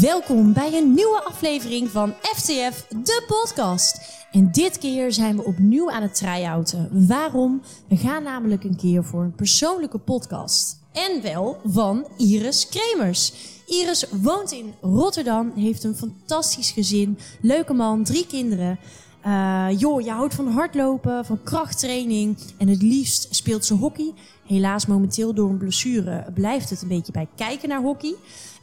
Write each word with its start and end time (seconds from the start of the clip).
Welkom 0.00 0.52
bij 0.52 0.74
een 0.74 0.94
nieuwe 0.94 1.22
aflevering 1.24 1.88
van 1.90 2.14
FTF, 2.22 2.86
de 2.88 3.24
podcast. 3.26 4.00
En 4.32 4.52
dit 4.52 4.78
keer 4.78 5.12
zijn 5.12 5.36
we 5.36 5.44
opnieuw 5.44 5.90
aan 5.90 6.02
het 6.02 6.14
try-outen. 6.14 7.06
Waarom? 7.06 7.62
We 7.88 7.96
gaan 7.96 8.22
namelijk 8.22 8.64
een 8.64 8.76
keer 8.76 9.04
voor 9.04 9.22
een 9.22 9.34
persoonlijke 9.34 9.98
podcast. 9.98 10.80
En 10.92 11.22
wel 11.22 11.60
van 11.64 12.06
Iris 12.16 12.68
Kremers. 12.68 13.32
Iris 13.66 14.06
woont 14.10 14.52
in 14.52 14.74
Rotterdam, 14.80 15.52
heeft 15.56 15.84
een 15.84 15.96
fantastisch 15.96 16.70
gezin, 16.70 17.18
leuke 17.40 17.72
man, 17.72 18.04
drie 18.04 18.26
kinderen. 18.26 18.78
Uh, 19.26 19.66
joh, 19.78 20.00
je 20.00 20.10
houdt 20.10 20.34
van 20.34 20.48
hardlopen, 20.48 21.24
van 21.24 21.42
krachttraining 21.42 22.38
en 22.58 22.68
het 22.68 22.82
liefst 22.82 23.34
speelt 23.34 23.64
ze 23.64 23.74
hockey. 23.74 24.12
Helaas 24.46 24.86
momenteel 24.86 25.34
door 25.34 25.50
een 25.50 25.58
blessure 25.58 26.24
blijft 26.34 26.70
het 26.70 26.82
een 26.82 26.88
beetje 26.88 27.12
bij 27.12 27.28
kijken 27.36 27.68
naar 27.68 27.82
hockey. 27.82 28.14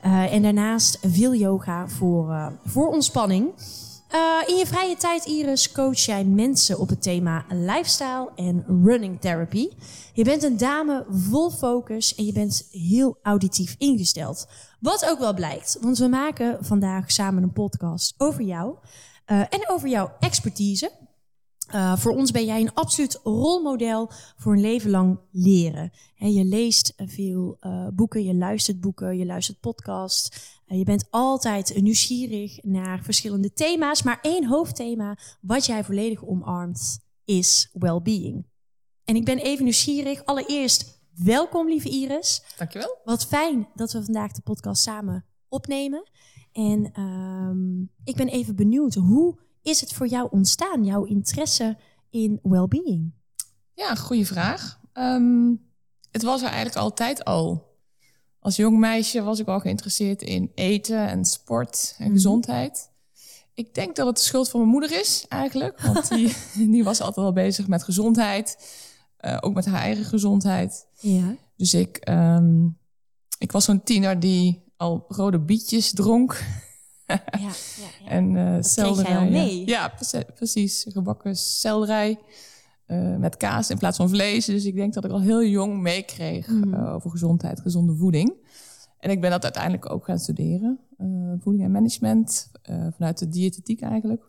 Uh, 0.05 0.33
en 0.33 0.41
daarnaast 0.41 0.99
veel 1.01 1.33
yoga 1.33 1.87
voor, 1.87 2.29
uh, 2.29 2.47
voor 2.65 2.87
ontspanning. 2.87 3.47
in 4.47 4.55
je 4.55 4.65
vrije 4.65 4.95
tijd, 4.95 5.25
Iris, 5.25 5.71
coach 5.71 5.99
jij 5.99 6.23
mensen 6.23 6.79
op 6.79 6.89
het 6.89 7.01
thema 7.01 7.45
lifestyle 7.49 8.29
en 8.35 8.65
running 8.83 9.21
therapy. 9.21 9.69
Je 10.13 10.23
bent 10.23 10.43
een 10.43 10.57
dame 10.57 11.05
vol 11.09 11.49
focus 11.49 12.15
en 12.15 12.25
je 12.25 12.33
bent 12.33 12.67
heel 12.71 13.17
auditief 13.21 13.75
ingesteld. 13.77 14.47
Wat 14.79 15.09
ook 15.09 15.19
wel 15.19 15.33
blijkt, 15.33 15.77
want 15.81 15.97
we 15.97 16.07
maken 16.07 16.57
vandaag 16.61 17.11
samen 17.11 17.43
een 17.43 17.53
podcast 17.53 18.13
over 18.17 18.43
jou. 18.43 18.75
Uh, 19.31 19.39
en 19.39 19.69
over 19.69 19.89
jouw 19.89 20.15
expertise. 20.19 20.91
Uh, 21.73 21.97
voor 21.97 22.11
ons 22.11 22.31
ben 22.31 22.45
jij 22.45 22.61
een 22.61 22.73
absoluut 22.73 23.19
rolmodel 23.23 24.11
voor 24.37 24.53
een 24.53 24.61
leven 24.61 24.89
lang 24.89 25.19
leren. 25.31 25.91
He, 26.15 26.27
je 26.27 26.43
leest 26.43 26.93
veel 26.95 27.57
uh, 27.61 27.87
boeken, 27.93 28.23
je 28.23 28.35
luistert 28.35 28.79
boeken, 28.79 29.17
je 29.17 29.25
luistert 29.25 29.59
podcasts. 29.59 30.53
je 30.65 30.83
bent 30.83 31.07
altijd 31.09 31.81
nieuwsgierig 31.81 32.63
naar 32.63 33.03
verschillende 33.03 33.53
thema's. 33.53 34.03
Maar 34.03 34.19
één 34.21 34.47
hoofdthema 34.47 35.17
wat 35.41 35.65
jij 35.65 35.83
volledig 35.83 36.25
omarmt 36.25 36.99
is 37.23 37.69
well-being. 37.73 38.45
En 39.03 39.15
ik 39.15 39.25
ben 39.25 39.37
even 39.37 39.63
nieuwsgierig. 39.63 40.25
Allereerst, 40.25 41.01
welkom 41.23 41.67
lieve 41.67 41.89
Iris. 41.89 42.43
Dankjewel. 42.57 42.97
Wat 43.03 43.25
fijn 43.25 43.67
dat 43.75 43.91
we 43.91 44.03
vandaag 44.03 44.31
de 44.31 44.41
podcast 44.41 44.81
samen 44.81 45.25
opnemen. 45.55 46.09
En 46.51 47.01
um, 47.01 47.89
ik 48.03 48.15
ben 48.15 48.27
even 48.27 48.55
benieuwd, 48.55 48.93
hoe 48.93 49.37
is 49.61 49.81
het 49.81 49.93
voor 49.93 50.07
jou 50.07 50.27
ontstaan, 50.31 50.83
jouw 50.83 51.03
interesse 51.03 51.77
in 52.09 52.39
well-being? 52.43 53.13
Ja, 53.73 53.95
goede 53.95 54.25
vraag. 54.25 54.79
Um, 54.93 55.61
het 56.11 56.23
was 56.23 56.41
er 56.41 56.47
eigenlijk 56.47 56.77
altijd 56.77 57.25
al. 57.25 57.73
Als 58.39 58.55
jong 58.55 58.77
meisje 58.77 59.21
was 59.21 59.39
ik 59.39 59.47
al 59.47 59.59
geïnteresseerd 59.59 60.21
in 60.21 60.51
eten 60.55 61.07
en 61.07 61.25
sport 61.25 61.95
en 61.97 62.07
mm 62.07 62.13
gezondheid. 62.13 62.89
Ik 63.53 63.73
denk 63.73 63.95
dat 63.95 64.07
het 64.07 64.15
de 64.17 64.23
schuld 64.23 64.49
van 64.49 64.59
mijn 64.59 64.71
moeder 64.71 64.99
is 64.99 65.25
eigenlijk. 65.29 65.81
Want 65.81 66.09
die, 66.15 66.33
die 66.53 66.83
was 66.83 66.99
altijd 66.99 67.25
wel 67.25 67.33
bezig 67.33 67.67
met 67.67 67.83
gezondheid. 67.83 68.57
Uh, 69.21 69.37
ook 69.41 69.53
met 69.53 69.65
haar 69.65 69.81
eigen 69.81 70.05
gezondheid. 70.05 70.87
Ja. 70.99 71.35
Dus 71.57 71.73
ik, 71.73 72.09
um, 72.09 72.77
ik 73.37 73.51
was 73.51 73.65
zo'n 73.65 73.83
tiener 73.83 74.19
die 74.19 74.64
al 74.77 75.05
rode 75.07 75.39
bietjes 75.39 75.93
dronk. 75.93 76.43
ja, 77.07 77.21
ja, 77.31 77.39
ja. 77.39 78.09
En 78.09 78.35
uh, 78.35 78.57
selderij. 78.59 79.17
al 79.17 79.29
mee. 79.29 79.67
Ja, 79.67 79.93
precies. 80.33 80.85
Gebakken 80.89 81.35
selderij 81.35 82.19
uh, 82.87 83.15
met 83.15 83.37
kaas 83.37 83.69
in 83.69 83.77
plaats 83.77 83.97
van 83.97 84.09
vlees. 84.09 84.45
Dus 84.45 84.65
ik 84.65 84.75
denk 84.75 84.93
dat 84.93 85.05
ik 85.05 85.11
al 85.11 85.21
heel 85.21 85.43
jong 85.43 85.81
meekreeg 85.81 86.47
mm. 86.47 86.73
uh, 86.73 86.93
over 86.93 87.09
gezondheid, 87.09 87.61
gezonde 87.61 87.95
voeding. 87.95 88.33
En 88.99 89.09
ik 89.09 89.21
ben 89.21 89.31
dat 89.31 89.43
uiteindelijk 89.43 89.89
ook 89.89 90.05
gaan 90.05 90.19
studeren. 90.19 90.79
voeding 91.39 91.63
en 91.63 91.71
management, 91.71 92.51
vanuit 92.95 93.17
de 93.17 93.29
diëtetiek 93.29 93.81
eigenlijk. 93.81 94.23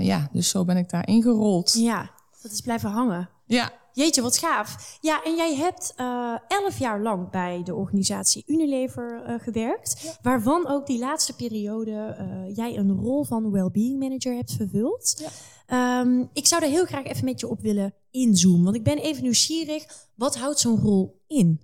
ja, 0.00 0.28
dus 0.32 0.48
zo 0.48 0.64
ben 0.64 0.76
ik 0.76 0.90
daar 0.90 1.08
ingerold. 1.08 1.72
Ja, 1.72 2.10
dat 2.42 2.52
is 2.52 2.60
blijven 2.60 2.90
hangen. 2.90 3.28
Ja, 3.46 3.72
Jeetje, 3.96 4.22
wat 4.22 4.38
gaaf. 4.38 4.98
Ja, 5.00 5.22
en 5.24 5.36
jij 5.36 5.54
hebt 5.54 5.94
uh, 5.96 6.36
elf 6.48 6.78
jaar 6.78 7.00
lang 7.00 7.30
bij 7.30 7.60
de 7.64 7.74
organisatie 7.74 8.44
Unilever 8.46 9.22
uh, 9.28 9.34
gewerkt. 9.40 10.00
Ja. 10.02 10.16
Waarvan 10.22 10.68
ook 10.68 10.86
die 10.86 10.98
laatste 10.98 11.34
periode 11.34 12.16
uh, 12.20 12.56
jij 12.56 12.76
een 12.76 12.92
rol 12.92 13.24
van 13.24 13.50
well-being 13.50 13.98
manager 13.98 14.34
hebt 14.34 14.52
vervuld. 14.52 15.30
Ja. 15.66 16.00
Um, 16.00 16.30
ik 16.32 16.46
zou 16.46 16.60
daar 16.60 16.70
heel 16.70 16.84
graag 16.84 17.04
even 17.04 17.24
met 17.24 17.40
je 17.40 17.48
op 17.48 17.60
willen 17.60 17.94
inzoomen. 18.10 18.64
Want 18.64 18.76
ik 18.76 18.82
ben 18.82 18.98
even 18.98 19.22
nieuwsgierig. 19.22 19.84
Wat 20.14 20.36
houdt 20.36 20.58
zo'n 20.58 20.80
rol 20.80 21.22
in? 21.26 21.60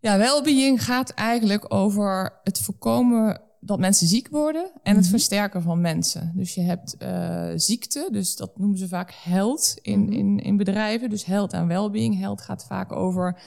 Ja, 0.00 0.18
well-being 0.18 0.84
gaat 0.84 1.10
eigenlijk 1.10 1.74
over 1.74 2.40
het 2.42 2.60
voorkomen 2.60 3.49
dat 3.60 3.78
mensen 3.78 4.06
ziek 4.06 4.28
worden 4.28 4.62
en 4.62 4.70
het 4.82 4.94
mm 4.94 5.00
-hmm. 5.00 5.10
versterken 5.10 5.62
van 5.62 5.80
mensen. 5.80 6.32
Dus 6.34 6.54
je 6.54 6.60
hebt 6.60 6.96
uh, 7.02 7.48
ziekte, 7.54 8.08
dus 8.12 8.36
dat 8.36 8.58
noemen 8.58 8.78
ze 8.78 8.88
vaak 8.88 9.12
health 9.14 9.78
in, 9.82 9.98
mm 9.98 10.04
-hmm. 10.04 10.12
in, 10.12 10.38
in 10.38 10.56
bedrijven. 10.56 11.10
Dus 11.10 11.24
health 11.24 11.52
en 11.52 11.66
well-being. 11.66 12.18
Health 12.18 12.40
gaat 12.40 12.64
vaak 12.66 12.92
over 12.92 13.40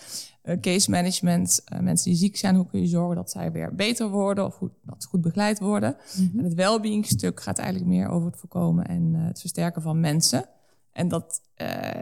uh, 0.44 0.60
case 0.60 0.90
management. 0.90 1.62
Uh, 1.74 1.80
mensen 1.80 2.10
die 2.10 2.20
ziek 2.20 2.38
zijn, 2.38 2.56
hoe 2.56 2.66
kun 2.66 2.80
je 2.80 2.88
zorgen 2.88 3.16
dat 3.16 3.32
zij 3.32 3.52
weer 3.52 3.76
beter 3.76 4.10
worden 4.10 4.46
of 4.46 4.56
goed, 4.56 4.72
dat 4.84 5.04
ze 5.04 5.08
goed 5.08 5.22
begeleid 5.22 5.60
worden. 5.60 5.96
Mm 6.18 6.30
-hmm. 6.30 6.40
En 6.40 6.46
het 6.46 6.54
well-being 6.54 7.06
stuk 7.06 7.42
gaat 7.42 7.58
eigenlijk 7.58 7.90
meer 7.90 8.08
over 8.08 8.28
het 8.30 8.40
voorkomen 8.40 8.86
en 8.86 9.14
het 9.14 9.40
versterken 9.40 9.82
van 9.82 10.00
mensen. 10.00 10.46
En 10.92 11.08
dat, 11.08 11.42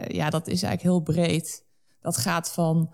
ja, 0.06 0.30
dat 0.30 0.48
is 0.48 0.62
eigenlijk 0.62 0.82
heel 0.82 1.00
breed. 1.00 1.64
Dat 2.00 2.16
gaat 2.16 2.50
van 2.50 2.90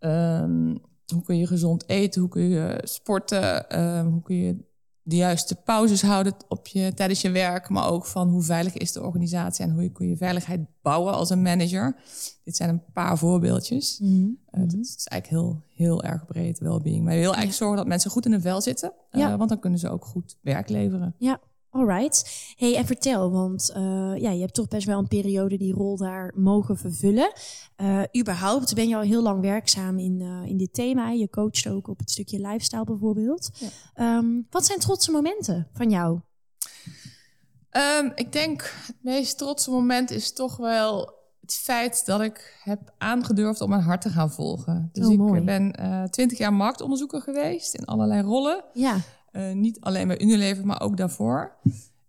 um, 0.00 0.80
hoe 1.10 1.22
kun 1.22 1.38
je 1.38 1.46
gezond 1.46 1.88
eten? 1.88 2.20
Hoe 2.20 2.30
kun 2.30 2.48
je 2.48 2.80
sporten? 2.82 3.66
Uh, 3.72 4.02
hoe 4.02 4.22
kun 4.22 4.36
je 4.36 4.68
de 5.02 5.16
juiste 5.16 5.54
pauzes 5.54 6.02
houden 6.02 6.34
op 6.48 6.66
je, 6.66 6.94
tijdens 6.94 7.20
je 7.20 7.30
werk? 7.30 7.68
Maar 7.68 7.90
ook 7.90 8.06
van 8.06 8.28
hoe 8.28 8.42
veilig 8.42 8.76
is 8.76 8.92
de 8.92 9.02
organisatie 9.02 9.64
en 9.64 9.72
hoe 9.72 9.92
kun 9.92 10.08
je 10.08 10.16
veiligheid 10.16 10.60
bouwen 10.82 11.14
als 11.14 11.30
een 11.30 11.42
manager? 11.42 11.96
Dit 12.44 12.56
zijn 12.56 12.68
een 12.68 12.82
paar 12.92 13.18
voorbeeldjes. 13.18 13.98
Mm 13.98 14.08
-hmm. 14.08 14.38
uh, 14.62 14.68
dat 14.68 14.80
is 14.80 15.06
eigenlijk 15.06 15.42
heel, 15.42 15.62
heel 15.68 16.02
erg 16.02 16.26
breed 16.26 16.58
welbeing. 16.58 17.04
Maar 17.04 17.14
je 17.14 17.20
wil 17.20 17.34
eigenlijk 17.34 17.58
ja. 17.58 17.64
zorgen 17.64 17.76
dat 17.76 17.86
mensen 17.86 18.10
goed 18.10 18.24
in 18.24 18.32
hun 18.32 18.40
vel 18.40 18.60
zitten. 18.60 18.92
Ja. 19.10 19.36
Want 19.36 19.48
dan 19.48 19.60
kunnen 19.60 19.78
ze 19.78 19.90
ook 19.90 20.04
goed 20.04 20.36
werk 20.40 20.68
leveren. 20.68 21.14
Ja, 21.18 21.40
Alright. 21.72 22.52
Hey, 22.56 22.76
en 22.76 22.86
vertel, 22.86 23.30
want 23.30 23.72
uh, 23.76 24.12
ja, 24.16 24.30
je 24.30 24.40
hebt 24.40 24.54
toch 24.54 24.68
best 24.68 24.86
wel 24.86 24.98
een 24.98 25.08
periode 25.08 25.56
die 25.56 25.72
rol 25.72 25.96
daar 25.96 26.32
mogen 26.36 26.76
vervullen. 26.76 27.32
Uh, 27.76 28.02
überhaupt 28.18 28.74
ben 28.74 28.88
je 28.88 28.96
al 28.96 29.02
heel 29.02 29.22
lang 29.22 29.40
werkzaam 29.40 29.98
in, 29.98 30.20
uh, 30.20 30.48
in 30.48 30.56
dit 30.56 30.74
thema. 30.74 31.10
Je 31.10 31.28
coacht 31.28 31.68
ook 31.68 31.88
op 31.88 31.98
het 31.98 32.10
stukje 32.10 32.40
lifestyle 32.40 32.84
bijvoorbeeld. 32.84 33.50
Ja. 33.94 34.16
Um, 34.16 34.46
wat 34.50 34.66
zijn 34.66 34.78
trotse 34.78 35.10
momenten 35.10 35.68
van 35.72 35.90
jou? 35.90 36.20
Um, 37.70 38.12
ik 38.14 38.32
denk 38.32 38.74
het 38.86 38.96
meest 39.02 39.38
trotse 39.38 39.70
moment 39.70 40.10
is 40.10 40.32
toch 40.32 40.56
wel 40.56 41.18
het 41.40 41.54
feit 41.54 42.06
dat 42.06 42.20
ik 42.20 42.60
heb 42.62 42.94
aangedurfd 42.98 43.60
om 43.60 43.68
mijn 43.68 43.82
hart 43.82 44.00
te 44.00 44.08
gaan 44.08 44.30
volgen. 44.30 44.88
Dus 44.92 45.06
oh, 45.06 45.12
ik 45.12 45.18
mooi. 45.18 45.40
ben 45.40 45.72
twintig 46.10 46.38
jaar 46.38 46.52
marktonderzoeker 46.52 47.20
geweest 47.20 47.74
in 47.74 47.84
allerlei 47.84 48.22
rollen. 48.22 48.64
Ja. 48.72 48.96
Uh, 49.32 49.52
niet 49.52 49.80
alleen 49.80 50.06
bij 50.06 50.20
Unilever, 50.20 50.66
maar 50.66 50.80
ook 50.80 50.96
daarvoor. 50.96 51.52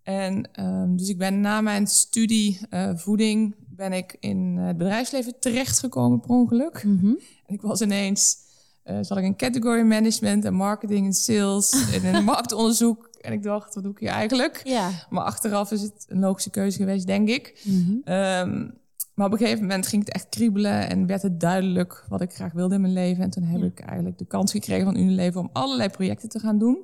En 0.04 0.50
um, 0.59 0.98
dus 0.98 1.09
ik 1.09 1.18
ben 1.18 1.42
na 1.42 1.62
mijn 1.62 1.88
studie 1.88 2.59
uh, 2.70 2.90
voeding 2.96 3.56
ben 3.82 3.94
ik 3.94 4.18
in 4.20 4.58
het 4.58 4.78
bedrijfsleven 4.78 5.40
terechtgekomen 5.40 6.20
per 6.20 6.30
ongeluk. 6.30 6.84
Mm 6.84 7.00
-hmm. 7.00 7.20
En 7.46 7.54
ik 7.54 7.62
was 7.62 7.81
ineens, 7.81 8.38
uh, 8.86 8.98
zat 9.02 9.18
ik 9.18 9.24
in 9.24 9.36
category 9.36 9.81
management 9.81 10.46
en 10.46 10.54
marketing 10.54 11.06
en 11.06 11.14
sales 11.14 11.86
en 12.04 12.16
in 12.16 12.24
marktonderzoek. 12.24 13.10
En 13.22 13.34
ik 13.34 13.44
dacht, 13.44 13.74
wat 13.74 13.84
doe 13.84 13.92
ik 13.92 14.00
hier 14.00 14.10
eigenlijk? 14.10 14.62
Ja. 14.64 14.90
Maar 15.10 15.24
achteraf 15.24 15.72
is 15.72 15.81
het 15.81 16.06
een 16.08 16.20
logische 16.20 16.50
keuze 16.50 16.78
geweest, 16.78 17.08
denk 17.08 17.30
ik. 17.30 17.62
Mm 17.64 17.84
-hmm. 17.86 18.13
um, 18.13 18.80
maar 19.13 19.25
op 19.25 19.31
een 19.31 19.38
gegeven 19.38 19.62
moment 19.62 19.88
ging 19.88 20.06
het 20.06 20.13
echt 20.13 20.30
kriebelen 20.30 20.90
en 20.90 21.06
werd 21.06 21.22
het 21.22 21.40
duidelijk 21.40 22.06
wat 22.10 22.22
ik 22.22 22.34
graag 22.34 22.54
wilde 22.54 22.75
in 22.75 22.81
mijn 22.81 22.94
leven. 22.94 23.24
En 23.24 23.30
toen 23.30 23.44
heb 23.44 23.60
Ja. 23.60 23.66
ik 23.66 23.80
eigenlijk 23.80 24.18
de 24.18 24.25
kans 24.25 24.51
gekregen 24.51 24.86
van 24.86 24.98
Unilever 24.98 25.40
om 25.40 25.50
allerlei 25.54 25.90
projecten 25.90 26.30
te 26.30 26.40
gaan 26.40 26.57
doen 26.57 26.78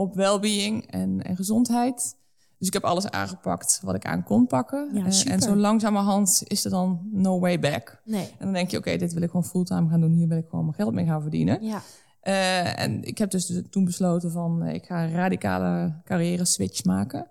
op 0.00 0.14
well-being 0.14 0.86
en, 0.90 1.22
en 1.22 1.36
gezondheid. 1.36 2.16
Dus 2.58 2.68
ik 2.68 2.72
heb 2.74 2.84
alles 2.84 3.10
aangepakt 3.10 3.80
wat 3.82 3.94
ik 3.94 4.04
aan 4.06 4.22
kon 4.24 4.46
pakken. 4.46 4.90
Ja, 4.94 5.04
Eh, 5.06 5.32
en 5.32 5.40
zo 5.40 5.56
langzamerhand 5.56 6.42
is 6.44 6.64
er 6.64 6.70
dan 6.70 7.00
no 7.12 7.38
way 7.40 7.58
back. 7.58 8.00
Nee. 8.04 8.22
En 8.38 8.44
dan 8.44 8.52
denk 8.52 8.70
je, 8.70 8.76
oké, 8.78 8.96
dit 8.96 9.12
wil 9.12 9.22
ik 9.22 9.30
gewoon 9.30 9.44
fulltime 9.44 9.88
gaan 9.88 10.00
doen. 10.00 10.12
Hier 10.12 10.28
wil 10.28 10.38
ik 10.38 10.46
gewoon 10.48 10.64
mijn 10.64 10.76
geld 10.76 10.92
mee 10.94 11.06
gaan 11.06 11.20
verdienen. 11.22 11.62
Ja. 11.64 11.82
Eh, 12.20 12.80
en 12.82 13.02
ik 13.04 13.18
heb 13.18 13.30
dus 13.30 13.62
toen 13.70 13.84
besloten 13.84 14.30
van, 14.30 14.62
eh, 14.62 14.74
ik 14.74 14.84
ga 14.86 15.04
een 15.04 15.12
radicale 15.12 16.00
carrière 16.04 16.44
switch 16.44 16.84
maken. 16.84 17.26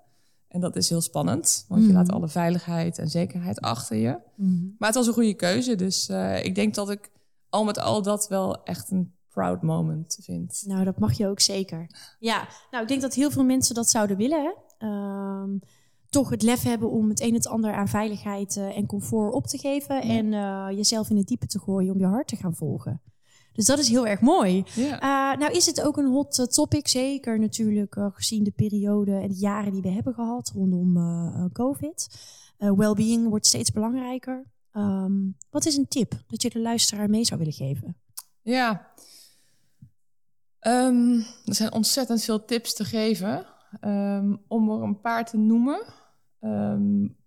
En 0.47 0.59
dat 0.61 0.75
is 0.75 0.89
heel 0.89 1.01
spannend, 1.01 1.65
want 1.67 1.81
je 1.81 1.87
Mhm. 1.87 1.97
laat 1.97 2.11
alle 2.11 2.27
veiligheid 2.27 2.97
en 2.97 3.09
zekerheid 3.09 3.59
achter 3.61 3.97
je. 3.97 4.17
Mhm. 4.35 4.63
Maar 4.77 4.87
het 4.89 4.97
was 4.97 5.07
een 5.07 5.13
goede 5.13 5.33
keuze, 5.33 5.75
dus 5.75 6.09
ik 6.43 6.55
denk 6.55 6.75
dat 6.75 6.89
ik 6.89 7.11
al 7.49 7.63
met 7.63 7.79
al 7.79 8.01
dat 8.01 8.27
wel 8.27 8.63
echt 8.63 8.91
een 8.91 9.13
proud 9.39 9.61
moment 9.61 10.17
vind. 10.21 10.63
Nou, 10.65 10.83
dat 10.83 10.99
mag 10.99 11.17
je 11.17 11.27
ook 11.27 11.39
zeker. 11.39 11.89
Ja, 12.19 12.47
nou, 12.71 12.83
ik 12.83 12.89
denk 12.89 13.01
dat 13.01 13.13
heel 13.13 13.31
veel 13.31 13.43
mensen 13.43 13.75
dat 13.75 13.89
zouden 13.89 14.17
willen. 14.17 14.43
Hè? 14.43 14.51
Ehm, 14.87 15.57
toch 16.09 16.29
het 16.29 16.41
lef 16.41 16.63
hebben 16.63 16.89
om 16.89 17.09
het 17.09 17.21
een 17.21 17.27
en 17.27 17.33
het 17.33 17.47
ander 17.47 17.73
aan 17.73 17.87
veiligheid 17.87 18.57
eh, 18.57 18.77
en 18.77 18.85
comfort 18.85 19.33
op 19.33 19.47
te 19.47 19.57
geven. 19.57 20.01
En 20.01 20.33
eh, 20.33 20.67
jezelf 20.71 21.09
in 21.09 21.17
het 21.17 21.27
diepe 21.27 21.47
te 21.47 21.59
gooien 21.59 21.93
om 21.93 21.99
je 21.99 22.05
hart 22.05 22.27
te 22.27 22.35
gaan 22.35 22.55
volgen. 22.55 23.01
Dus 23.53 23.65
dat 23.65 23.79
is 23.79 23.89
heel 23.89 24.07
erg 24.07 24.21
mooi. 24.21 24.63
Ja. 24.75 25.33
Uh, 25.33 25.39
nou 25.39 25.53
is 25.53 25.65
het 25.65 25.81
ook 25.81 25.97
een 25.97 26.11
hot 26.11 26.39
eh, 26.39 26.45
topic, 26.45 26.87
zeker 26.87 27.39
natuurlijk 27.39 27.95
gezien 28.13 28.43
de 28.43 28.51
periode 28.51 29.15
en 29.15 29.27
de 29.27 29.39
jaren 29.39 29.71
die 29.71 29.81
we 29.81 29.89
hebben 29.89 30.13
gehad 30.13 30.51
rondom 30.55 30.93
COVID. 31.53 32.07
Wellbeing 32.57 33.29
wordt 33.29 33.45
steeds 33.45 33.71
belangrijker. 33.71 34.45
Um, 34.73 35.35
wat 35.49 35.65
is 35.65 35.77
een 35.77 35.87
tip 35.87 36.13
dat 36.27 36.41
je 36.41 36.49
de 36.49 36.59
luisteraar 36.59 37.09
mee 37.09 37.25
zou 37.25 37.39
willen 37.39 37.53
geven? 37.53 37.95
Ja, 38.41 38.91
um, 40.61 41.25
er 41.45 41.55
zijn 41.55 41.73
ontzettend 41.73 42.23
veel 42.23 42.45
tips 42.45 42.73
te 42.73 42.85
geven. 42.85 43.45
Um, 43.81 44.41
om 44.47 44.69
er 44.69 44.81
een 44.81 45.01
paar 45.01 45.25
te 45.25 45.37
noemen. 45.37 45.81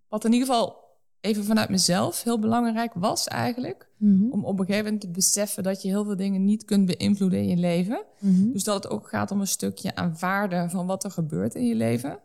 wat 0.08 0.24
in 0.24 0.32
ieder 0.32 0.46
geval 0.46 0.82
even 1.22 1.44
vanuit 1.44 1.68
mezelf 1.68 2.22
heel 2.22 2.38
belangrijk 2.38 2.92
was 2.94 3.28
eigenlijk. 3.28 3.88
Mhm. 3.96 4.30
Om 4.30 4.44
op 4.44 4.58
een 4.58 4.64
gegeven 4.64 4.84
moment 4.84 5.00
te 5.02 5.10
beseffen 5.10 5.62
dat 5.62 5.82
je 5.82 5.88
heel 5.88 6.04
veel 6.04 6.16
dingen 6.16 6.44
niet 6.44 6.64
kunt 6.64 6.86
beïnvloeden 6.86 7.38
in 7.38 7.48
je 7.48 7.56
leven. 7.56 8.04
Mhm. 8.18 8.50
Dus 8.52 8.64
dat 8.64 8.82
het 8.82 8.92
ook 8.92 9.08
gaat 9.08 9.30
om 9.30 9.40
een 9.40 9.46
stukje 9.46 9.94
aanvaarden 9.94 10.70
van 10.70 10.86
wat 10.86 11.04
er 11.04 11.10
gebeurt 11.10 11.54
in 11.54 11.66
je 11.66 11.74
leven. 11.74 12.18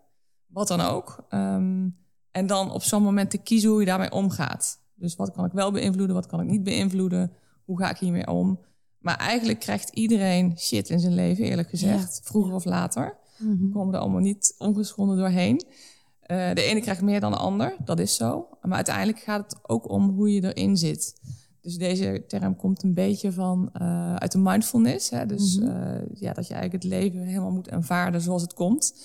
Wat 0.48 0.68
dan 0.68 0.81
ook. 0.81 1.25
Ehm, 1.30 1.89
en 2.31 2.48
dan 2.48 2.71
op 2.71 2.83
zo'n 2.83 3.04
moment 3.04 3.30
te 3.30 3.38
kiezen 3.38 3.69
hoe 3.69 3.80
je 3.80 3.86
daarmee 3.86 4.12
omgaat. 4.12 4.80
Dus 4.95 5.15
wat 5.15 5.31
kan 5.31 5.45
ik 5.45 5.51
wel 5.51 5.71
beïnvloeden, 5.71 6.15
wat 6.15 6.27
kan 6.27 6.39
ik 6.39 6.48
niet 6.48 6.63
beïnvloeden? 6.63 7.31
Hoe 7.65 7.80
ga 7.80 7.89
ik 7.89 7.98
hiermee 7.98 8.27
om? 8.27 8.59
Maar 9.07 9.18
eigenlijk 9.18 9.59
krijgt 9.59 9.89
iedereen 9.89 10.57
shit 10.57 10.89
in 10.89 11.00
zijn 11.00 11.13
leven, 11.13 11.44
eerlijk 11.44 11.69
gezegd. 11.69 12.21
Vroeger 12.24 12.54
of 12.54 12.65
later. 12.65 13.18
Mhm. 13.38 13.65
We 13.65 13.69
komen 13.69 13.94
er 13.94 14.00
allemaal 14.00 14.21
niet 14.21 14.56
ongeschonden 14.57 15.18
doorheen. 15.18 15.65
Uh, 16.27 16.54
de 16.54 16.62
ene 16.62 16.81
krijgt 16.81 17.01
meer 17.01 17.19
dan 17.19 17.31
de 17.31 17.38
ander, 17.38 17.75
dat 17.83 18.00
is 18.00 18.15
zo. 18.15 18.48
Maar 18.62 18.75
uiteindelijk 18.75 19.19
gaat 19.19 19.51
het 19.51 19.59
ook 19.69 19.89
om 19.89 20.09
hoe 20.09 20.33
je 20.33 20.54
erin 20.54 20.77
zit. 20.77 21.13
Dus 21.62 21.77
deze 21.77 22.24
term 22.27 22.56
komt 22.56 22.83
een 22.83 22.94
beetje 22.94 23.31
van 23.31 23.69
uh, 23.81 24.15
uit 24.15 24.31
de 24.31 24.38
mindfulness. 24.38 25.09
Hè? 25.09 25.25
Dus 25.25 25.57
Mhm. 25.59 25.68
uh, 25.68 26.00
ja, 26.13 26.33
dat 26.33 26.48
je 26.48 26.54
eigenlijk 26.54 26.83
het 26.83 26.92
leven 26.94 27.21
helemaal 27.21 27.51
moet 27.51 27.69
aanvaarden 27.69 28.21
zoals 28.21 28.42
het 28.42 28.54
komt. 28.54 28.95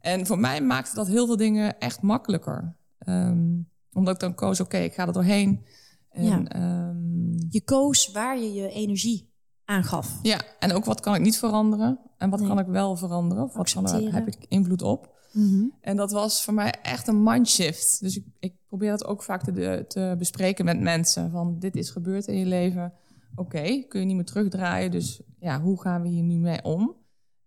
En 0.00 0.26
voor 0.26 0.38
mij 0.38 0.60
maakte 0.62 0.94
dat 0.94 1.06
heel 1.06 1.26
veel 1.26 1.36
dingen 1.36 1.78
echt 1.78 2.02
makkelijker. 2.02 2.76
Um, 3.08 3.68
omdat 3.92 4.14
ik 4.14 4.20
dan 4.20 4.34
koos, 4.34 4.60
oké, 4.60 4.74
okay, 4.74 4.84
ik 4.86 4.94
ga 4.94 5.06
er 5.06 5.12
doorheen. 5.12 5.64
En, 6.10 6.24
Ja. 6.24 6.88
um, 6.88 7.36
Je 7.50 7.60
koos 7.64 8.10
waar 8.10 8.38
je 8.38 8.52
je 8.52 8.68
energie 8.68 9.31
aan 9.72 9.84
gaf. 9.84 10.18
ja, 10.22 10.40
en 10.58 10.72
ook 10.72 10.84
wat 10.84 11.00
kan 11.00 11.14
ik 11.14 11.20
niet 11.20 11.38
veranderen 11.38 11.98
en 12.18 12.30
wat 12.30 12.38
Nee. 12.40 12.48
kan 12.48 12.58
ik 12.58 12.66
wel 12.66 12.96
veranderen? 12.96 13.44
Of 13.44 13.54
wat 13.54 13.72
kan 13.72 13.88
er, 13.88 14.12
heb 14.14 14.26
ik 14.26 14.36
invloed 14.48 14.82
op? 14.82 15.10
Mhm. 15.32 15.64
En 15.80 15.96
dat 15.96 16.10
was 16.12 16.44
voor 16.44 16.54
mij 16.54 16.74
echt 16.82 17.08
een 17.08 17.22
mindshift. 17.22 18.00
Dus 18.00 18.16
ik, 18.16 18.24
ik 18.38 18.54
probeer 18.66 18.90
dat 18.90 19.04
ook 19.06 19.22
vaak 19.22 19.42
te, 19.42 19.84
te 19.88 20.14
bespreken 20.18 20.64
met 20.64 20.80
mensen. 20.80 21.30
Van 21.30 21.58
dit 21.58 21.76
is 21.76 21.90
gebeurd 21.90 22.26
in 22.26 22.38
je 22.38 22.46
leven. 22.46 22.92
Oké, 23.34 23.82
kun 23.88 24.00
je 24.00 24.06
niet 24.06 24.16
meer 24.16 24.24
terugdraaien. 24.24 24.90
Dus 24.90 25.20
ja, 25.38 25.60
hoe 25.60 25.80
gaan 25.80 26.02
we 26.02 26.08
hier 26.08 26.22
nu 26.22 26.34
mee 26.38 26.62
om? 26.64 26.94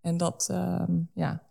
En 0.02 0.18
dat, 0.18 0.48
ehm, 0.52 0.94
ja, 1.14 1.44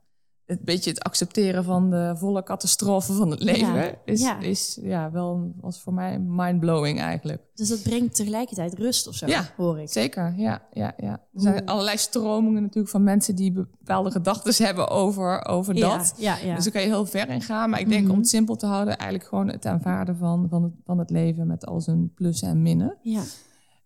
het 0.47 0.65
beetje 0.65 0.91
het 0.91 1.03
accepteren 1.03 1.65
van 1.65 1.91
de 1.91 2.13
volle 2.17 2.43
catastrofe 2.43 3.13
van 3.13 3.31
het 3.31 3.43
leven 3.43 3.75
Ja, 3.75 3.95
is, 4.05 4.21
ja. 4.21 4.39
is 4.41 4.79
ja, 4.83 5.11
wel 5.11 5.53
was 5.61 5.81
voor 5.81 5.95
mij 5.95 6.19
mindblowing 6.19 7.01
eigenlijk. 7.01 7.43
Dus 7.55 7.69
dat 7.69 7.83
brengt 7.83 8.15
tegelijkertijd 8.15 8.75
rust 8.79 9.07
of 9.09 9.15
zo, 9.15 9.27
Ja, 9.27 9.51
hoor 9.57 9.79
ik. 9.81 9.89
Zeker, 9.91 10.35
ja, 10.37 10.63
ja, 10.73 10.95
ja. 10.97 11.13
Er 11.13 11.41
zijn 11.41 11.55
Oeh. 11.55 11.65
allerlei 11.67 11.99
stromingen 11.99 12.63
natuurlijk 12.63 12.89
van 12.93 13.03
mensen 13.03 13.35
die 13.35 13.53
bepaalde 13.53 14.11
gedachten 14.11 14.65
hebben 14.65 14.89
over, 14.89 15.45
over 15.47 15.75
dat. 15.75 16.15
ja, 16.17 16.37
ja. 16.45 16.55
Dus 16.55 16.65
daar 16.65 16.73
kan 16.73 16.83
je 16.83 16.89
heel 16.89 17.07
ver 17.07 17.29
in 17.29 17.43
gaan. 17.43 17.71
Maar 17.71 17.81
ik 17.81 17.89
denk 17.89 18.03
Mhm. 18.03 18.13
om 18.13 18.19
het 18.19 18.29
simpel 18.29 18.57
te 18.57 18.67
houden, 18.67 18.97
eigenlijk 18.99 19.29
gewoon 19.29 19.49
het 19.49 19.67
aanvaarden 19.67 20.17
van, 20.17 20.47
van, 20.51 20.63
het, 20.63 20.73
van 20.85 20.99
het 20.99 21.11
leven 21.11 21.47
met 21.47 21.67
al 21.67 21.81
zijn 21.81 22.13
plussen 22.15 22.49
en 22.49 22.63
minnen. 22.63 22.97
ja. 23.03 23.23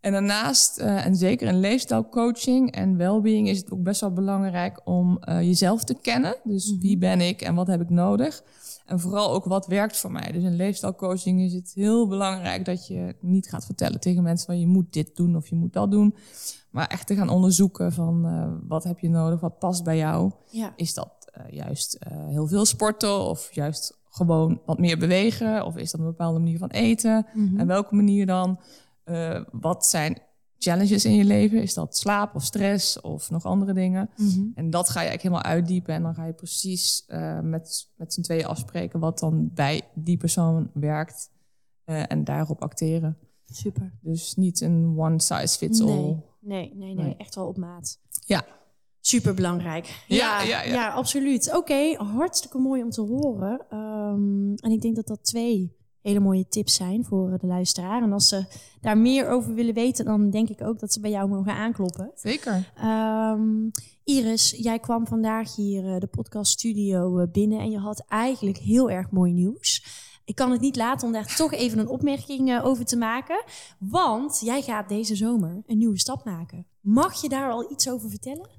En 0.00 0.12
daarnaast, 0.12 0.79
eh, 0.79 1.06
en 1.06 1.17
zeker 1.17 1.49
in 1.49 1.61
leefstijlcoaching 1.61 2.73
en 2.73 2.97
wellbeing, 2.97 3.49
is 3.49 3.59
het 3.59 3.71
ook 3.71 3.83
best 3.83 4.00
wel 4.00 4.12
belangrijk 4.12 4.81
om 4.85 5.19
eh, 5.21 5.41
jezelf 5.43 5.85
te 5.85 5.95
kennen. 6.00 6.37
Dus 6.45 6.71
Mhm. 6.73 6.81
wie 6.81 6.99
ben 6.99 7.21
ik 7.21 7.41
en 7.43 7.55
wat 7.55 7.67
heb 7.67 7.81
ik 7.81 7.91
nodig? 7.91 8.43
En 8.87 9.00
vooral 9.00 9.33
ook 9.33 9.45
wat 9.45 9.67
werkt 9.67 9.97
voor 9.97 10.12
mij. 10.12 10.33
Dus 10.33 10.43
in 10.43 10.56
leefstijlcoaching 10.56 11.41
is 11.41 11.53
het 11.53 11.73
heel 11.75 12.06
belangrijk 12.09 12.65
dat 12.65 12.87
je 12.87 13.15
niet 13.21 13.49
gaat 13.49 13.65
vertellen 13.65 14.00
tegen 14.00 14.23
mensen 14.23 14.47
van 14.47 14.61
je 14.61 14.67
moet 14.67 14.93
dit 14.93 15.17
doen 15.17 15.37
of 15.37 15.49
je 15.49 15.55
moet 15.55 15.73
dat 15.73 15.91
doen. 15.91 16.15
Maar 16.71 16.87
echt 16.87 17.06
te 17.06 17.15
gaan 17.15 17.29
onderzoeken 17.29 17.93
van 17.93 18.27
eh, 18.27 18.53
wat 18.69 18.85
heb 18.85 18.99
je 18.99 19.09
nodig, 19.09 19.41
wat 19.41 19.59
past 19.59 19.85
bij 19.85 19.97
jou. 19.97 20.31
ja. 20.50 20.73
Is 20.77 20.95
dat 20.95 21.17
juist 21.50 21.99
heel 22.09 22.47
veel 22.47 22.65
sporten 22.65 23.21
of 23.21 23.53
juist 23.55 23.99
gewoon 24.11 24.61
wat 24.67 24.79
meer 24.79 24.99
bewegen? 24.99 25.65
Of 25.65 25.77
is 25.77 25.91
dat 25.91 26.00
een 26.00 26.06
bepaalde 26.06 26.39
manier 26.39 26.59
van 26.59 26.71
eten? 26.71 27.27
Mhm. 27.35 27.61
En 27.61 27.67
welke 27.67 27.95
manier 27.95 28.27
dan? 28.27 28.59
Eh, 29.09 29.41
wat 29.53 29.87
zijn 29.87 30.23
challenges 30.59 31.05
in 31.05 31.15
je 31.15 31.25
leven? 31.25 31.63
Is 31.63 31.75
dat 31.75 31.97
slaap 31.97 32.35
of 32.35 32.43
stress 32.45 33.01
of 33.01 33.31
nog 33.31 33.45
andere 33.45 33.73
dingen? 33.73 34.11
Mhm. 34.17 34.41
En 34.55 34.71
dat 34.71 34.89
ga 34.89 35.01
je 35.01 35.09
eigenlijk 35.09 35.23
helemaal 35.23 35.57
uitdiepen. 35.57 35.95
En 35.95 36.03
dan 36.03 36.15
ga 36.15 36.25
je 36.25 36.33
precies 36.33 37.05
eh, 37.07 37.41
met, 37.41 37.91
met 37.97 38.13
z'n 38.13 38.21
tweeën 38.21 38.47
afspreken 38.47 39.01
wat 39.01 39.19
dan 39.19 39.51
bij 39.55 39.83
die 39.95 40.17
persoon 40.17 40.71
werkt. 40.75 41.31
eh, 41.85 42.03
en 42.13 42.25
daarop 42.25 42.63
acteren. 42.63 43.19
Super. 43.53 43.99
Dus 44.01 44.35
niet 44.35 44.61
een 44.61 44.95
one 44.99 45.21
size 45.21 45.59
fits 45.59 45.81
all. 45.81 45.89
Nee, 45.89 46.17
nee, 46.41 46.73
nee, 46.75 46.95
nee, 46.95 47.05
Nee. 47.05 47.17
echt 47.17 47.35
wel 47.35 47.47
op 47.47 47.57
maat. 47.57 47.99
Ja. 48.27 48.45
Super 49.01 49.35
belangrijk. 49.35 50.05
Ja, 50.09 50.43
ja, 50.43 50.63
ja. 50.63 50.91
absoluut. 50.91 51.57
Oké, 51.57 51.95
hartstikke 51.97 52.59
mooi 52.59 52.83
om 52.83 52.91
te 52.91 53.01
horen. 53.01 53.67
Ehm, 53.71 54.55
en 54.55 54.71
ik 54.71 54.81
denk 54.81 54.97
dat 54.97 55.07
dat 55.07 55.25
twee 55.25 55.77
hele 56.09 56.21
mooie 56.21 56.49
tips 56.49 56.75
zijn 56.75 57.05
voor 57.05 57.39
de 57.39 57.47
luisteraar. 57.47 58.03
En 58.03 58.13
als 58.13 58.29
ze 58.29 58.45
daar 58.81 58.99
meer 58.99 59.29
over 59.29 59.55
willen 59.55 59.75
weten, 59.75 60.05
dan 60.05 60.31
denk 60.31 60.49
ik 60.49 60.63
ook 60.63 60.79
dat 60.79 60.93
ze 60.93 61.01
bij 61.01 61.11
jou 61.11 61.29
mogen 61.29 61.53
aankloppen. 61.53 62.11
Zeker. 62.15 62.73
Ehm, 62.77 63.69
Iris, 64.05 64.51
jij 64.51 64.79
kwam 64.79 65.07
vandaag 65.07 65.57
hier 65.57 65.95
eh, 65.95 66.01
de 66.01 66.07
podcaststudio 66.07 67.19
eh, 67.19 67.27
binnen 67.33 67.59
en 67.59 67.71
je 67.71 67.79
had 67.79 68.05
eigenlijk 68.09 68.59
heel 68.59 68.91
erg 68.91 69.11
mooi 69.11 69.33
nieuws. 69.33 69.85
Ik 70.25 70.35
kan 70.35 70.51
het 70.51 70.61
niet 70.61 70.77
laten 70.77 71.07
om 71.07 71.13
daar 71.13 71.37
toch 71.37 71.53
even 71.53 71.79
een 71.79 71.89
opmerking 71.89 72.51
eh, 72.51 72.65
over 72.65 72.85
te 72.85 72.97
maken. 72.97 73.45
Want 73.79 74.41
jij 74.41 74.63
gaat 74.63 74.89
deze 74.89 75.17
zomer 75.17 75.63
een 75.67 75.79
nieuwe 75.79 75.99
stap 75.99 76.25
maken. 76.25 76.67
Mag 76.81 77.21
je 77.21 77.29
daar 77.29 77.51
al 77.51 77.73
iets 77.73 77.91
over 77.91 78.11
vertellen? 78.11 78.51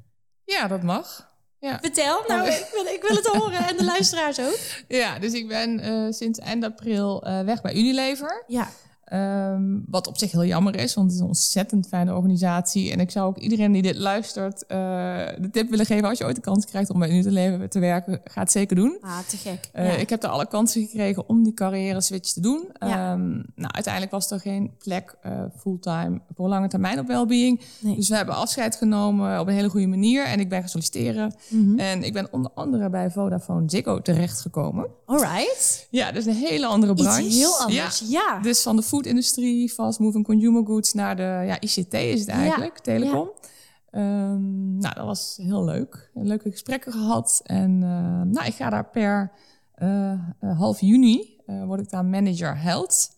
Ja, 0.44 0.68
dat 0.68 0.84
mag. 0.84 1.38
Ja. 1.59 1.79
Vertel, 1.81 2.23
nou, 2.27 2.47
ik 2.47 2.67
wil, 2.73 2.85
ik 2.85 3.01
wil 3.01 3.15
het 3.15 3.27
horen 3.27 3.67
en 3.67 3.77
de 3.77 3.83
luisteraars 3.94 4.39
ook. 4.39 4.57
Ja, 4.88 5.19
dus 5.19 5.33
ik 5.33 5.47
ben 5.47 5.79
eh, 5.79 6.06
sinds 6.09 6.39
eind 6.39 6.63
april 6.63 7.23
eh, 7.23 7.41
weg 7.41 7.61
bij 7.61 7.73
Unilever. 7.73 8.43
Ja, 8.48 8.69
Ehm, 9.10 9.80
wat 9.88 10.08
op 10.08 10.18
zich 10.18 10.32
heel 10.32 10.46
jammer 10.46 10.75
is, 10.75 10.94
want 10.94 11.08
het 11.08 11.16
is 11.16 11.22
een 11.22 11.28
ontzettend 11.28 11.88
fijne 11.88 12.16
organisatie. 12.16 12.92
En 12.92 13.00
ik 13.00 13.12
zou 13.12 13.28
ook 13.28 13.38
iedereen 13.38 13.72
die 13.72 13.82
dit 13.82 13.98
luistert 13.98 14.66
eh, 14.66 14.78
de 15.38 15.50
tip 15.51 15.70
willen 15.70 15.86
geven... 15.86 16.08
als 16.08 16.18
je 16.18 16.25
ooit 16.25 16.36
de 16.36 16.42
kans 16.42 16.66
krijgt 16.66 16.89
om 16.89 17.00
bij 17.00 17.10
Unilever 17.10 17.70
te 17.70 17.80
werken, 17.80 18.22
ga 18.24 18.42
het 18.42 18.51
zeker 18.51 18.75
doen. 18.75 18.98
ah, 19.01 19.20
te 19.28 19.38
gek. 19.38 19.70
Eh, 19.74 19.86
ja. 19.86 19.92
Ik 19.92 20.10
heb 20.10 20.24
er 20.24 20.30
alle 20.30 20.48
kansen 20.48 20.82
gekregen 20.82 21.30
om 21.30 21.44
die 21.44 21.54
carrière 21.54 22.01
switch 22.01 22.32
te 22.32 22.42
doen. 22.42 22.70
Ja. 22.80 23.12
Ehm, 23.12 23.30
nou, 23.32 23.74
uiteindelijk 23.74 24.13
was 24.13 24.32
er 24.32 24.39
geen 24.39 24.72
plek 24.84 25.16
eh, 25.22 25.32
fulltime 25.58 26.22
voor 26.36 26.48
lange 26.48 26.68
termijn 26.68 27.00
op 27.00 27.08
wellbeing. 27.08 27.62
Nee. 27.80 27.96
Dus 27.96 28.10
we 28.10 28.16
hebben 28.16 28.36
afscheid 28.36 28.75
genomen 28.75 29.39
op 29.39 29.48
een 29.48 29.54
hele 29.54 29.70
goede 29.70 29.88
manier. 29.88 30.25
En 30.25 30.39
ik 30.39 30.50
ben 30.50 30.60
gaan 30.60 30.70
solliciteren. 30.70 31.36
Mhm. 31.50 31.80
En 31.80 32.04
ik 32.04 32.13
ben 32.13 32.28
onder 32.32 32.51
andere 32.56 32.89
bij 32.89 33.12
Vodafone 33.12 33.70
Ziggo 33.70 34.01
terechtgekomen. 34.01 34.88
All 35.06 35.20
right. 35.20 35.88
Ja, 35.89 36.12
dus 36.12 36.25
een 36.25 36.34
hele 36.34 36.66
andere 36.66 36.94
branche. 36.94 37.22
Iets 37.22 37.36
heel 37.36 37.60
anders. 37.60 38.04
Ja. 38.08 38.39
Dus 38.42 38.62
van 38.62 38.75
de 38.75 38.82
food-industrie, 39.00 39.70
fast 39.70 40.00
moving 40.00 40.25
consumer 40.25 40.65
goods 40.65 40.94
naar 40.94 41.15
de 41.15 41.44
ja, 41.46 41.60
ICT 41.60 41.94
is 41.94 42.20
het 42.20 42.29
eigenlijk, 42.29 42.79
telecom. 42.79 43.32
Ehm, 43.89 44.77
nou, 44.77 44.96
dat 44.96 45.06
was 45.06 45.39
heel 45.41 45.63
leuk. 45.63 46.12
Leuke 46.13 46.51
gesprekken 46.51 46.91
gehad. 46.91 47.41
En 47.44 47.84
eh, 47.84 48.22
nou, 48.22 48.46
ik 48.46 48.53
ga 48.53 48.70
daar 48.70 48.89
per 48.89 49.32
eh, 49.74 50.12
eh, 50.12 50.20
half 50.58 50.82
juni, 50.82 51.38
eh, 51.46 51.65
word 51.65 51.79
ik 51.79 51.89
daar 51.89 52.06
manager 52.06 52.58
health. 52.58 53.18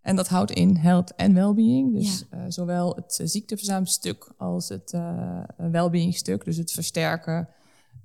En 0.00 0.16
dat 0.16 0.28
houdt 0.28 0.50
in 0.50 0.76
health 0.76 1.14
en 1.14 1.34
well-being. 1.34 1.94
Dus 1.94 2.24
zowel 2.48 2.94
het 2.94 3.18
uh, 3.20 3.26
ziekteverzuimstuk 3.26 4.32
als 4.36 4.68
het 4.68 4.92
uh, 4.92 5.42
well-being 5.56 6.14
stuk. 6.14 6.44
Dus 6.44 6.56
het 6.56 6.72
versterken 6.72 7.48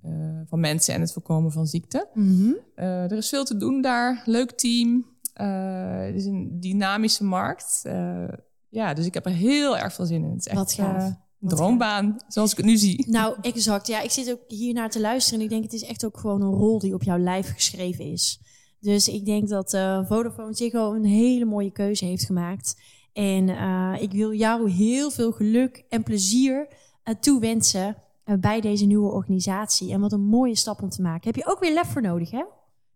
uh, 0.05 0.41
van 0.45 0.59
mensen 0.59 0.93
en 0.93 1.01
het 1.01 1.13
voorkomen 1.13 1.51
van 1.51 1.67
ziekte. 1.67 2.07
Mhm. 2.13 2.51
Uh, 2.75 3.11
er 3.11 3.17
is 3.17 3.29
veel 3.29 3.43
te 3.45 3.57
doen 3.57 3.81
daar. 3.81 4.21
Leuk 4.25 4.51
team. 4.51 5.05
Uh, 5.41 6.05
het 6.05 6.15
is 6.15 6.25
een 6.25 6.59
dynamische 6.59 7.23
markt. 7.23 7.81
Uh, 7.83 8.27
ja, 8.69 8.93
dus 8.93 9.05
ik 9.05 9.13
heb 9.13 9.25
er 9.25 9.31
heel 9.31 9.77
erg 9.77 9.93
veel 9.93 10.05
zin 10.05 10.23
in. 10.23 10.29
Het 10.29 10.39
is 10.39 10.47
echt 10.47 10.57
Wat 10.57 10.73
gaaf. 10.73 11.13
Wat 11.37 11.49
droombaan, 11.49 12.15
zoals 12.27 12.51
ik 12.51 12.57
het 12.57 12.65
nu 12.65 12.77
zie. 12.77 13.09
Nou, 13.09 13.35
exact. 13.41 13.87
Ja, 13.87 14.01
ik 14.01 14.11
zit 14.11 14.31
ook 14.31 14.39
hier 14.47 14.73
naar 14.73 14.89
te 14.89 14.99
luisteren 14.99 15.39
en 15.39 15.45
ik 15.45 15.51
denk 15.51 15.63
het 15.63 15.73
is 15.73 15.83
echt 15.83 16.05
ook 16.05 16.17
gewoon 16.17 16.41
een 16.41 16.53
rol 16.53 16.79
die 16.79 16.93
op 16.93 17.03
jouw 17.03 17.17
lijf 17.17 17.53
geschreven 17.53 18.05
is. 18.05 18.39
Dus 18.79 19.07
ik 19.07 19.25
denk 19.25 19.47
dat 19.47 19.73
uh, 19.73 20.05
Vodafone 20.05 20.53
Ziggo 20.53 20.93
een 20.93 21.05
hele 21.05 21.45
mooie 21.45 21.71
keuze 21.71 22.05
heeft 22.05 22.25
gemaakt. 22.25 22.81
En 23.13 23.47
uh, 23.47 23.95
ik 23.99 24.11
wil 24.11 24.33
jou 24.33 24.69
heel 24.69 25.11
veel 25.11 25.31
geluk 25.31 25.85
en 25.89 26.03
plezier 26.03 26.67
uh, 27.03 27.15
toewensen 27.19 27.95
bij 28.39 28.61
deze 28.61 28.85
nieuwe 28.85 29.11
organisatie. 29.11 29.91
En 29.91 29.99
wat 29.99 30.11
een 30.11 30.25
mooie 30.25 30.55
stap 30.55 30.81
om 30.81 30.89
te 30.89 31.01
maken. 31.01 31.27
Heb 31.27 31.35
je 31.35 31.51
ook 31.51 31.59
weer 31.59 31.73
lef 31.73 31.87
voor 31.87 32.01
nodig, 32.01 32.31
hè? 32.31 32.43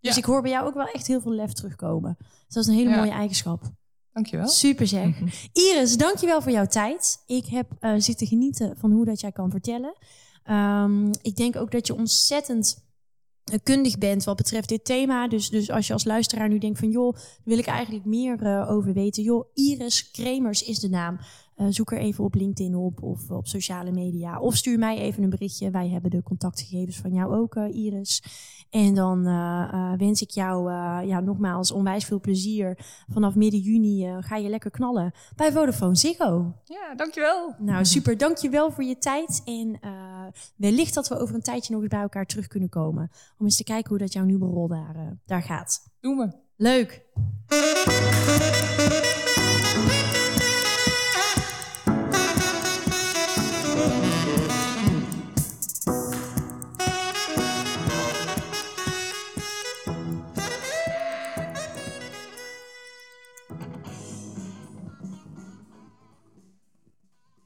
Dus 0.01 0.12
Ja. 0.12 0.17
ik 0.17 0.25
hoor 0.25 0.41
bij 0.41 0.51
jou 0.51 0.67
ook 0.67 0.74
wel 0.74 0.88
echt 0.88 1.08
heel 1.08 1.22
veel 1.22 1.31
lef 1.34 1.53
terugkomen. 1.53 2.17
Dus 2.20 2.53
dat 2.53 2.63
is 2.63 2.70
een 2.70 2.75
hele 2.75 2.89
Ja. 2.89 2.96
mooie 2.98 3.12
eigenschap. 3.12 3.63
Dankjewel. 4.13 4.48
Super 4.48 4.88
zeg. 4.88 5.15
Iris, 5.53 5.98
dankjewel 5.98 6.41
voor 6.41 6.51
jouw 6.51 6.65
tijd. 6.65 7.24
Ik 7.25 7.46
heb 7.46 7.72
uh, 7.79 7.93
zitten 7.98 8.27
genieten 8.27 8.77
van 8.77 8.91
hoe 8.91 9.05
dat 9.05 9.20
jij 9.20 9.31
kan 9.31 9.50
vertellen. 9.51 9.93
Um, 10.50 11.12
ik 11.22 11.36
denk 11.36 11.55
ook 11.55 11.72
dat 11.72 11.88
je 11.88 11.96
ontzettend 11.96 12.89
kundig 13.63 13.98
bent 13.98 14.24
wat 14.24 14.36
betreft 14.36 14.70
dit 14.70 14.86
thema. 14.86 15.27
Dus, 15.27 15.50
dus 15.50 15.70
als 15.70 15.88
je 15.88 15.93
als 15.93 16.03
luisteraar 16.03 16.50
nu 16.50 16.58
denkt 16.58 16.79
van 16.79 16.89
joh, 16.89 17.15
wil 17.43 17.58
ik 17.58 17.65
eigenlijk 17.65 18.05
meer 18.05 18.41
uh, 18.43 18.72
over 18.72 18.93
weten. 18.93 19.24
Joh, 19.24 19.46
Iris 19.53 20.12
Kremers 20.12 20.63
is 20.63 20.79
de 20.79 20.89
naam. 20.89 21.20
Uh, 21.62 21.68
zoek 21.70 21.91
er 21.91 21.98
even 21.98 22.24
op 22.24 22.36
LinkedIn 22.36 22.75
op 22.75 23.03
of 23.03 23.30
op 23.30 23.48
sociale 23.48 23.91
media. 23.91 24.39
Of 24.39 24.56
stuur 24.56 24.80
mij 24.80 24.98
even 24.98 25.24
een 25.24 25.30
berichtje. 25.30 25.72
Wij 25.72 25.89
hebben 25.89 26.12
de 26.12 26.24
contactgegevens 26.24 26.98
van 26.98 27.13
jou 27.13 27.36
ook, 27.36 27.56
uh, 27.56 27.75
Iris. 27.75 28.24
En 28.70 28.96
dan 28.96 29.27
uh, 29.27 29.94
wens 29.98 30.22
ik 30.22 30.30
jou 30.30 30.72
ja, 31.08 31.20
nogmaals 31.20 31.72
onwijs 31.72 32.06
veel 32.06 32.20
plezier. 32.20 32.77
Vanaf 33.08 33.36
midden 33.36 33.60
juni 33.60 34.22
ga 34.22 34.36
je 34.36 34.50
lekker 34.50 34.72
knallen 34.72 35.12
bij 35.36 35.51
Vodafone 35.51 35.96
Ziggo. 35.96 36.53
Ja, 36.63 36.96
dankjewel. 36.96 37.56
Nou, 37.60 37.86
super. 37.86 38.18
Dankjewel 38.18 38.72
voor 38.72 38.84
je 38.84 38.98
tijd. 38.98 39.41
En 39.46 39.80
wellicht 40.56 40.94
dat 40.94 41.08
we 41.08 41.20
over 41.20 41.36
een 41.36 41.41
tijdje 41.41 41.74
nog 41.74 41.82
eens 41.82 41.91
bij 41.91 42.01
elkaar 42.01 42.25
terug 42.25 42.48
kunnen 42.48 42.70
komen. 42.70 43.12
Om 43.38 43.46
eens 43.46 43.58
te 43.58 43.63
kijken 43.63 43.89
hoe 43.89 43.98
dat 43.98 44.13
jouw 44.13 44.25
nieuwe 44.25 44.46
rol 44.46 44.68
daar, 44.68 45.18
daar 45.25 45.44
gaat. 45.44 45.84
Doen 46.00 46.18
we. 46.18 46.30
Leuk. 46.56 47.06